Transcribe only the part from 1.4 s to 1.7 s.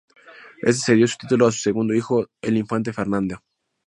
a su